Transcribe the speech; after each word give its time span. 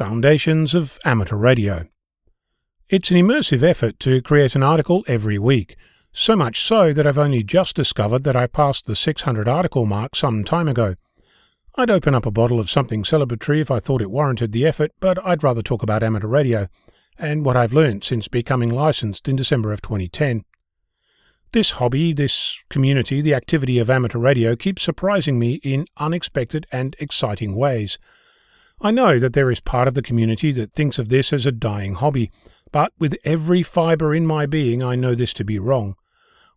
Foundations 0.00 0.74
of 0.74 0.98
Amateur 1.04 1.36
Radio. 1.36 1.86
It's 2.88 3.10
an 3.10 3.18
immersive 3.18 3.62
effort 3.62 4.00
to 4.00 4.22
create 4.22 4.56
an 4.56 4.62
article 4.62 5.04
every 5.06 5.38
week, 5.38 5.76
so 6.10 6.34
much 6.34 6.62
so 6.62 6.94
that 6.94 7.06
I've 7.06 7.18
only 7.18 7.42
just 7.42 7.76
discovered 7.76 8.24
that 8.24 8.34
I 8.34 8.46
passed 8.46 8.86
the 8.86 8.96
600 8.96 9.46
article 9.46 9.84
mark 9.84 10.16
some 10.16 10.42
time 10.42 10.68
ago. 10.68 10.94
I'd 11.74 11.90
open 11.90 12.14
up 12.14 12.24
a 12.24 12.30
bottle 12.30 12.58
of 12.58 12.70
something 12.70 13.02
celebratory 13.02 13.60
if 13.60 13.70
I 13.70 13.78
thought 13.78 14.00
it 14.00 14.10
warranted 14.10 14.52
the 14.52 14.66
effort, 14.66 14.92
but 15.00 15.22
I'd 15.22 15.42
rather 15.42 15.60
talk 15.60 15.82
about 15.82 16.02
amateur 16.02 16.28
radio 16.28 16.68
and 17.18 17.44
what 17.44 17.58
I've 17.58 17.74
learned 17.74 18.02
since 18.02 18.26
becoming 18.26 18.70
licensed 18.70 19.28
in 19.28 19.36
December 19.36 19.70
of 19.70 19.82
2010. 19.82 20.46
This 21.52 21.72
hobby, 21.72 22.14
this 22.14 22.58
community, 22.70 23.20
the 23.20 23.34
activity 23.34 23.78
of 23.78 23.90
amateur 23.90 24.18
radio 24.18 24.56
keeps 24.56 24.82
surprising 24.82 25.38
me 25.38 25.56
in 25.56 25.84
unexpected 25.98 26.66
and 26.72 26.96
exciting 26.98 27.54
ways. 27.54 27.98
I 28.82 28.90
know 28.90 29.18
that 29.18 29.34
there 29.34 29.50
is 29.50 29.60
part 29.60 29.88
of 29.88 29.94
the 29.94 30.00
community 30.00 30.52
that 30.52 30.72
thinks 30.72 30.98
of 30.98 31.10
this 31.10 31.34
as 31.34 31.44
a 31.44 31.52
dying 31.52 31.94
hobby, 31.94 32.30
but 32.72 32.94
with 32.98 33.14
every 33.24 33.62
fibre 33.62 34.14
in 34.14 34.26
my 34.26 34.46
being 34.46 34.82
I 34.82 34.94
know 34.94 35.14
this 35.14 35.34
to 35.34 35.44
be 35.44 35.58
wrong. 35.58 35.96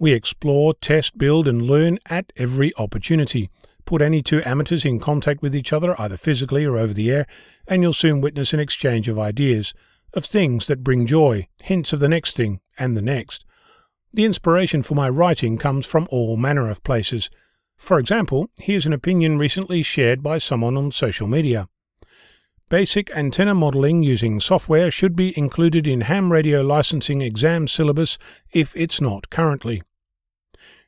We 0.00 0.12
explore, 0.12 0.74
test, 0.74 1.16
build, 1.16 1.46
and 1.46 1.62
learn 1.62 2.00
at 2.06 2.32
every 2.36 2.74
opportunity. 2.76 3.50
Put 3.84 4.02
any 4.02 4.20
two 4.20 4.42
amateurs 4.44 4.84
in 4.84 4.98
contact 4.98 5.42
with 5.42 5.54
each 5.54 5.72
other, 5.72 6.00
either 6.00 6.16
physically 6.16 6.64
or 6.64 6.76
over 6.76 6.92
the 6.92 7.08
air, 7.08 7.26
and 7.68 7.82
you'll 7.82 7.92
soon 7.92 8.20
witness 8.20 8.52
an 8.52 8.58
exchange 8.58 9.08
of 9.08 9.18
ideas, 9.18 9.72
of 10.12 10.24
things 10.24 10.66
that 10.66 10.82
bring 10.82 11.06
joy, 11.06 11.46
hints 11.62 11.92
of 11.92 12.00
the 12.00 12.08
next 12.08 12.34
thing, 12.34 12.60
and 12.76 12.96
the 12.96 13.02
next. 13.02 13.44
The 14.12 14.24
inspiration 14.24 14.82
for 14.82 14.96
my 14.96 15.08
writing 15.08 15.56
comes 15.56 15.86
from 15.86 16.08
all 16.10 16.36
manner 16.36 16.68
of 16.68 16.82
places. 16.82 17.30
For 17.76 18.00
example, 18.00 18.50
here's 18.58 18.86
an 18.86 18.92
opinion 18.92 19.38
recently 19.38 19.84
shared 19.84 20.20
by 20.20 20.38
someone 20.38 20.76
on 20.76 20.90
social 20.90 21.28
media. 21.28 21.68
Basic 22.70 23.10
antenna 23.12 23.54
modeling 23.54 24.02
using 24.02 24.40
software 24.40 24.90
should 24.90 25.16
be 25.16 25.36
included 25.38 25.86
in 25.86 26.02
ham 26.02 26.30
radio 26.30 26.60
licensing 26.60 27.22
exam 27.22 27.66
syllabus 27.66 28.18
if 28.52 28.76
it's 28.76 29.00
not 29.00 29.30
currently. 29.30 29.82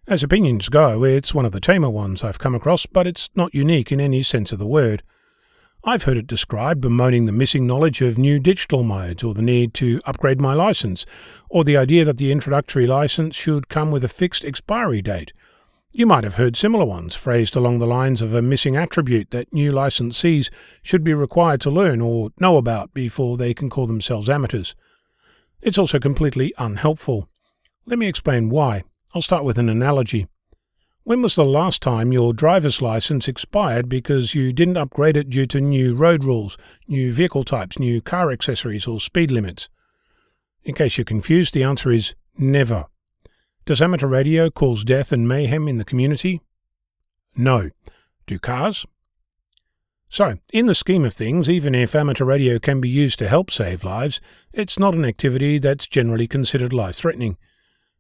As 0.07 0.23
opinions 0.23 0.69
go, 0.69 1.05
it's 1.05 1.33
one 1.33 1.47
of 1.47 1.53
the 1.53 1.61
tamer 1.61 1.89
ones 1.89 2.23
I've 2.23 2.39
come 2.39 2.55
across, 2.55 2.85
but 2.85 3.07
it's 3.07 3.31
not 3.35 3.55
unique 3.55 3.91
in 3.91 3.99
any 3.99 4.23
sense 4.23 4.53
of 4.53 4.59
the 4.59 4.67
word. 4.67 5.03
I've 5.83 6.03
heard 6.03 6.19
it 6.19 6.27
described 6.27 6.83
bemoaning 6.83 7.25
the 7.25 7.33
missing 7.33 7.67
knowledge 7.67 8.03
of 8.03 8.19
new 8.19 8.39
digital 8.39 8.83
modes 8.83 9.23
or 9.23 9.33
the 9.33 9.41
need 9.41 9.73
to 9.75 10.03
upgrade 10.05 10.39
my 10.39 10.53
license, 10.53 11.07
or 11.49 11.65
the 11.65 11.79
idea 11.79 12.05
that 12.05 12.19
the 12.19 12.31
introductory 12.31 12.87
license 12.87 13.35
should 13.35 13.71
come 13.71 13.91
with 13.91 14.05
a 14.05 14.09
fixed 14.09 14.45
expiry 14.45 15.01
date, 15.01 15.33
you 15.93 16.07
might 16.07 16.25
have 16.25 16.37
heard 16.37 16.57
similar 16.57 16.85
ones 16.85 17.15
phrased 17.15 17.57
along 17.57 17.79
the 17.79 17.87
lines 17.87 18.23
of 18.23 18.33
a 18.33 18.43
missing 18.43 18.77
attribute 18.77 19.31
that 19.31 19.53
new 19.53 19.73
licensees 19.73 20.51
should 20.83 21.03
be 21.03 21.15
required 21.15 21.61
to 21.61 21.71
learn 21.71 22.01
or 22.01 22.31
know 22.39 22.57
about 22.57 22.95
before 22.95 23.37
they 23.37 23.53
can 23.53 23.69
call 23.69 23.87
themselves 23.87 24.29
amateurs. 24.29 24.77
It's 25.61 25.79
also 25.79 25.99
completely 25.99 26.55
unhelpful. 26.59 27.29
Let 27.87 27.99
me 27.99 28.07
explain 28.07 28.51
why. 28.51 28.85
I'll 29.15 29.23
start 29.23 29.45
with 29.45 29.59
an 29.59 29.69
analogy. 29.69 30.29
When 31.03 31.23
was 31.23 31.35
the 31.35 31.45
last 31.45 31.83
time 31.83 32.13
your 32.13 32.33
driver's 32.33 32.81
license 32.81 33.27
expired 33.27 33.89
because 33.89 34.35
you 34.35 34.53
didn't 34.53 34.77
upgrade 34.77 35.17
it 35.17 35.31
due 35.31 35.47
to 35.47 35.61
new 35.61 35.95
road 35.95 36.25
rules, 36.25 36.57
new 36.87 37.13
vehicle 37.13 37.43
types, 37.43 37.79
new 37.79 38.01
car 38.01 38.31
accessories, 38.31 38.87
or 38.87 39.01
speed 39.01 39.31
limits? 39.31 39.69
In 40.63 40.75
case 40.75 40.99
you're 40.99 41.05
confused, 41.05 41.53
the 41.53 41.65
answer 41.65 41.91
is 41.91 42.15
never. 42.39 42.87
Does 43.71 43.81
amateur 43.81 44.09
radio 44.09 44.51
cause 44.51 44.83
death 44.83 45.13
and 45.13 45.29
mayhem 45.29 45.69
in 45.69 45.79
the 45.79 45.85
community? 45.85 46.41
No. 47.37 47.71
Do 48.27 48.37
cars? 48.41 48.85
So, 50.09 50.39
in 50.53 50.67
the 50.67 50.75
scheme 50.75 51.05
of 51.05 51.15
things, 51.15 51.49
even 51.49 51.77
if 51.77 51.95
amateur 51.95 52.25
radio 52.25 52.59
can 52.59 52.81
be 52.81 52.89
used 52.89 53.21
to 53.21 53.29
help 53.29 53.49
save 53.49 53.85
lives, 53.85 54.21
it's 54.53 54.77
not 54.77 54.97
an 54.97 55.05
activity 55.05 55.59
that's 55.59 55.87
generally 55.87 56.27
considered 56.27 56.73
life 56.73 56.97
threatening. 56.97 57.37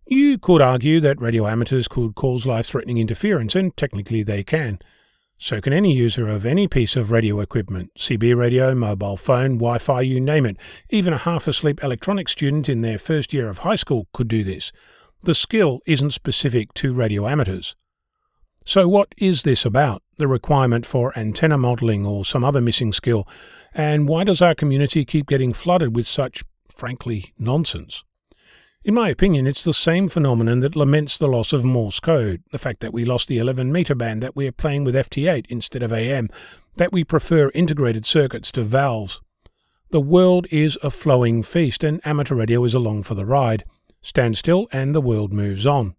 You 0.08 0.38
could 0.38 0.60
argue 0.60 0.98
that 1.02 1.20
radio 1.20 1.46
amateurs 1.46 1.86
could 1.86 2.16
cause 2.16 2.46
life 2.46 2.66
threatening 2.66 2.98
interference, 2.98 3.54
and 3.54 3.76
technically 3.76 4.24
they 4.24 4.42
can. 4.42 4.80
So 5.38 5.60
can 5.60 5.72
any 5.72 5.94
user 5.94 6.26
of 6.26 6.44
any 6.44 6.66
piece 6.66 6.96
of 6.96 7.12
radio 7.12 7.38
equipment 7.38 7.92
CB 7.96 8.36
radio, 8.36 8.74
mobile 8.74 9.16
phone, 9.16 9.58
Wi 9.58 9.78
Fi, 9.78 10.00
you 10.00 10.20
name 10.20 10.46
it. 10.46 10.56
Even 10.88 11.12
a 11.12 11.18
half 11.18 11.46
asleep 11.46 11.80
electronics 11.80 12.32
student 12.32 12.68
in 12.68 12.80
their 12.80 12.98
first 12.98 13.32
year 13.32 13.48
of 13.48 13.58
high 13.58 13.76
school 13.76 14.08
could 14.12 14.26
do 14.26 14.42
this. 14.42 14.72
The 15.22 15.34
skill 15.34 15.80
isn't 15.84 16.12
specific 16.12 16.72
to 16.74 16.94
radio 16.94 17.28
amateurs. 17.28 17.76
So, 18.64 18.88
what 18.88 19.14
is 19.18 19.42
this 19.42 19.66
about, 19.66 20.02
the 20.16 20.26
requirement 20.26 20.86
for 20.86 21.16
antenna 21.16 21.58
modelling 21.58 22.06
or 22.06 22.24
some 22.24 22.42
other 22.42 22.62
missing 22.62 22.90
skill, 22.94 23.28
and 23.74 24.08
why 24.08 24.24
does 24.24 24.40
our 24.40 24.54
community 24.54 25.04
keep 25.04 25.26
getting 25.26 25.52
flooded 25.52 25.94
with 25.94 26.06
such, 26.06 26.42
frankly, 26.70 27.34
nonsense? 27.38 28.02
In 28.82 28.94
my 28.94 29.10
opinion, 29.10 29.46
it's 29.46 29.62
the 29.62 29.74
same 29.74 30.08
phenomenon 30.08 30.60
that 30.60 30.74
laments 30.74 31.18
the 31.18 31.28
loss 31.28 31.52
of 31.52 31.66
Morse 31.66 32.00
code, 32.00 32.42
the 32.50 32.58
fact 32.58 32.80
that 32.80 32.94
we 32.94 33.04
lost 33.04 33.28
the 33.28 33.36
11 33.36 33.70
meter 33.70 33.94
band, 33.94 34.22
that 34.22 34.36
we 34.36 34.46
are 34.46 34.52
playing 34.52 34.84
with 34.84 34.94
FT8 34.94 35.44
instead 35.50 35.82
of 35.82 35.92
AM, 35.92 36.30
that 36.76 36.92
we 36.92 37.04
prefer 37.04 37.50
integrated 37.54 38.06
circuits 38.06 38.50
to 38.52 38.62
valves. 38.62 39.20
The 39.90 40.00
world 40.00 40.46
is 40.50 40.78
a 40.82 40.88
flowing 40.88 41.42
feast, 41.42 41.84
and 41.84 42.00
amateur 42.06 42.36
radio 42.36 42.64
is 42.64 42.72
along 42.72 43.02
for 43.02 43.14
the 43.14 43.26
ride 43.26 43.64
stand 44.02 44.36
still 44.36 44.68
and 44.72 44.94
the 44.94 45.00
world 45.00 45.32
moves 45.32 45.66
on. 45.66 45.94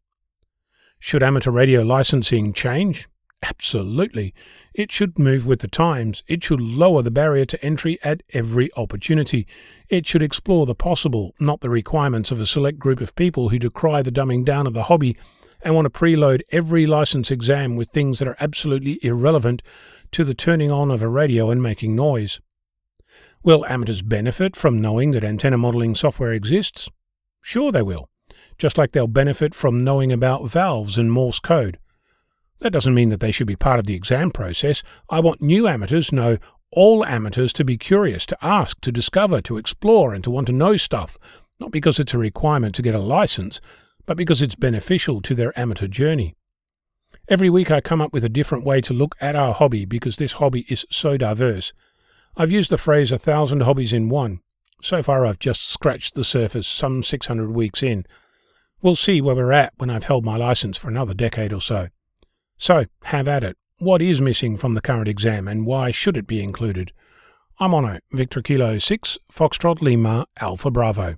Should 0.99 1.23
amateur 1.23 1.51
radio 1.51 1.81
licensing 1.81 2.53
change? 2.53 3.07
Absolutely. 3.43 4.35
It 4.73 4.91
should 4.91 5.17
move 5.17 5.47
with 5.47 5.61
the 5.61 5.67
times. 5.67 6.23
It 6.27 6.43
should 6.43 6.61
lower 6.61 7.01
the 7.01 7.09
barrier 7.09 7.45
to 7.45 7.65
entry 7.65 7.97
at 8.03 8.21
every 8.33 8.69
opportunity. 8.77 9.47
It 9.89 10.05
should 10.05 10.21
explore 10.21 10.65
the 10.65 10.75
possible, 10.75 11.33
not 11.39 11.61
the 11.61 11.69
requirements 11.69 12.29
of 12.29 12.39
a 12.39 12.45
select 12.45 12.77
group 12.77 13.01
of 13.01 13.15
people 13.15 13.49
who 13.49 13.57
decry 13.57 14.03
the 14.03 14.11
dumbing 14.11 14.45
down 14.45 14.67
of 14.67 14.73
the 14.73 14.83
hobby 14.83 15.17
and 15.63 15.75
want 15.75 15.85
to 15.85 15.99
preload 15.99 16.41
every 16.51 16.85
license 16.85 17.31
exam 17.31 17.75
with 17.75 17.89
things 17.89 18.19
that 18.19 18.27
are 18.27 18.37
absolutely 18.39 18.99
irrelevant 19.03 19.63
to 20.11 20.23
the 20.23 20.33
turning 20.33 20.71
on 20.71 20.91
of 20.91 21.01
a 21.01 21.07
radio 21.07 21.49
and 21.49 21.63
making 21.63 21.95
noise. 21.95 22.39
Will 23.43 23.65
amateurs 23.65 24.03
benefit 24.03 24.55
from 24.55 24.81
knowing 24.81 25.11
that 25.11 25.23
antenna 25.23 25.57
modeling 25.57 25.95
software 25.95 26.31
exists? 26.31 26.89
Sure, 27.41 27.71
they 27.71 27.81
will, 27.81 28.09
just 28.57 28.77
like 28.77 28.91
they'll 28.91 29.07
benefit 29.07 29.55
from 29.55 29.83
knowing 29.83 30.11
about 30.11 30.49
valves 30.49 30.97
and 30.97 31.11
Morse 31.11 31.39
code. 31.39 31.79
That 32.59 32.71
doesn't 32.71 32.93
mean 32.93 33.09
that 33.09 33.19
they 33.19 33.31
should 33.31 33.47
be 33.47 33.55
part 33.55 33.79
of 33.79 33.87
the 33.87 33.95
exam 33.95 34.31
process. 34.31 34.83
I 35.09 35.19
want 35.19 35.41
new 35.41 35.67
amateurs, 35.67 36.11
no, 36.11 36.37
all 36.71 37.03
amateurs, 37.03 37.51
to 37.53 37.65
be 37.65 37.77
curious, 37.77 38.25
to 38.27 38.37
ask, 38.41 38.79
to 38.81 38.91
discover, 38.91 39.41
to 39.41 39.57
explore, 39.57 40.13
and 40.13 40.23
to 40.23 40.29
want 40.29 40.47
to 40.47 40.53
know 40.53 40.75
stuff, 40.75 41.17
not 41.59 41.71
because 41.71 41.99
it's 41.99 42.13
a 42.13 42.19
requirement 42.19 42.75
to 42.75 42.83
get 42.83 42.95
a 42.95 42.99
license, 42.99 43.59
but 44.05 44.15
because 44.15 44.41
it's 44.41 44.55
beneficial 44.55 45.21
to 45.21 45.33
their 45.33 45.57
amateur 45.59 45.87
journey. 45.87 46.35
Every 47.27 47.49
week 47.49 47.71
I 47.71 47.81
come 47.81 48.01
up 48.01 48.13
with 48.13 48.23
a 48.23 48.29
different 48.29 48.63
way 48.63 48.81
to 48.81 48.93
look 48.93 49.15
at 49.19 49.35
our 49.35 49.53
hobby 49.53 49.85
because 49.85 50.17
this 50.17 50.33
hobby 50.33 50.65
is 50.69 50.85
so 50.89 51.17
diverse. 51.17 51.73
I've 52.37 52.51
used 52.51 52.69
the 52.69 52.77
phrase 52.77 53.11
a 53.11 53.17
thousand 53.17 53.61
hobbies 53.61 53.93
in 53.93 54.09
one. 54.09 54.39
So 54.81 55.03
far, 55.03 55.25
I've 55.25 55.39
just 55.39 55.69
scratched 55.69 56.15
the 56.15 56.23
surface 56.23 56.67
some 56.67 57.03
600 57.03 57.51
weeks 57.51 57.83
in. 57.83 58.05
We'll 58.81 58.95
see 58.95 59.21
where 59.21 59.35
we're 59.35 59.51
at 59.51 59.73
when 59.77 59.91
I've 59.91 60.05
held 60.05 60.25
my 60.25 60.37
license 60.37 60.75
for 60.75 60.89
another 60.89 61.13
decade 61.13 61.53
or 61.53 61.61
so. 61.61 61.89
So, 62.57 62.85
have 63.03 63.27
at 63.27 63.43
it. 63.43 63.57
What 63.77 64.01
is 64.01 64.21
missing 64.21 64.57
from 64.57 64.73
the 64.73 64.81
current 64.81 65.07
exam 65.07 65.47
and 65.47 65.65
why 65.65 65.91
should 65.91 66.17
it 66.17 66.27
be 66.27 66.43
included? 66.43 66.93
I'm 67.59 67.71
Onno. 67.71 67.99
Victor 68.11 68.41
Kilo 68.41 68.79
6, 68.79 69.19
Foxtrot 69.31 69.81
Lima, 69.81 70.25
Alpha 70.39 70.71
Bravo. 70.71 71.09